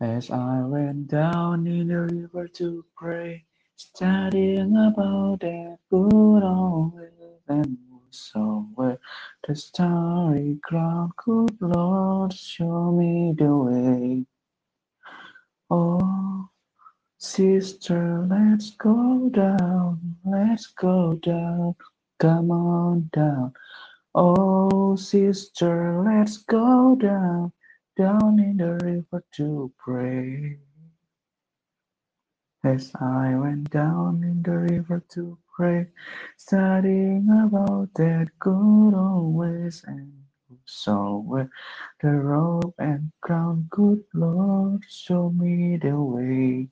[0.00, 3.44] As I went down in the river to pray,
[3.76, 7.76] studying about that good old ways and
[8.10, 8.98] somewhere
[9.46, 14.26] the starry ground, good Lord, show me the way.
[15.68, 16.48] Oh,
[17.18, 21.74] sister, let's go down, let's go down,
[22.18, 23.52] come on down.
[24.14, 27.52] Oh, sister, let's go down,
[28.00, 30.56] down in the river to pray.
[32.64, 35.86] As I went down in the river to pray,
[36.38, 40.10] studying about that good old ways and
[40.64, 41.50] so where
[42.00, 46.68] the robe and crown, good Lord, show me the way.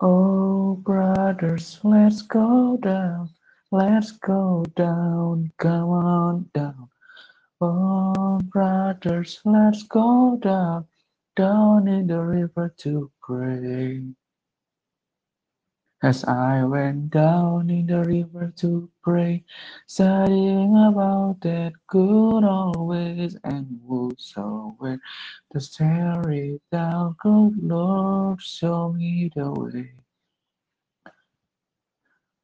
[0.00, 3.30] Oh, brothers, let's go down,
[3.72, 6.90] let's go down, come on down.
[7.60, 8.03] Oh,
[8.38, 10.86] brothers, let's go down,
[11.36, 14.02] down in the river to pray.
[16.02, 19.44] As I went down in the river to pray,
[19.86, 25.00] studying about that good old ways and whosoever
[25.52, 29.92] the starry down, good Lord, show me the way.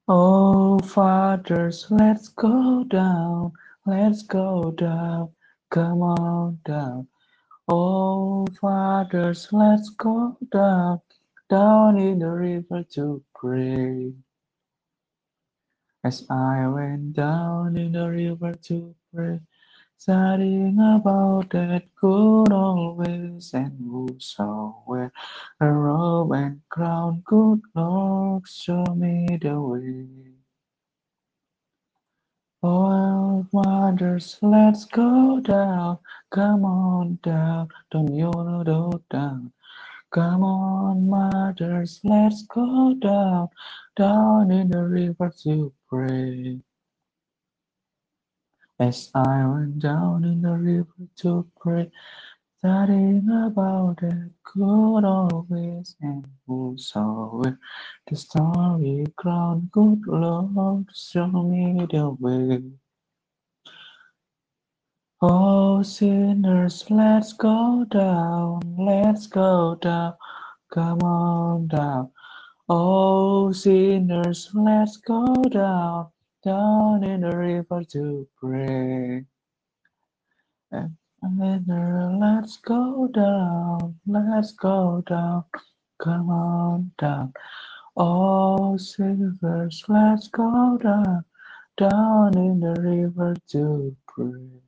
[0.08, 3.52] Oh, fathers, let's go down,
[3.86, 5.28] let's go down,
[5.70, 7.08] come on down.
[7.68, 11.00] Oh, fathers, let's go down,
[11.50, 14.12] down in the river to pray.
[16.04, 19.40] As I went down in the river to pray,
[19.98, 25.12] studying about that good old ways and whosoever
[25.60, 30.19] a robe and crown, good Lord, show me the way.
[33.90, 35.98] Mothers, let's go down,
[36.30, 39.52] come on down, don't you know go down.
[40.12, 43.48] Come on, mothers, let's go down,
[43.96, 46.60] down in the river to pray.
[48.78, 51.90] As I went down in the river to pray,
[52.60, 57.58] studying about the good old ways and whosoever
[58.06, 62.79] the starry crown, good Lord, show me the way.
[65.80, 70.12] Oh, sinners, let's go down, let's go down,
[70.70, 72.10] come on down.
[72.68, 76.08] Oh, sinners, let's go down,
[76.44, 79.24] down in the river to pray.
[80.70, 85.44] And sinner, uh, let's go down, let's go down,
[85.98, 87.32] come on down.
[87.96, 91.24] Oh, sinners, let's go down,
[91.78, 94.60] down in the river to pray.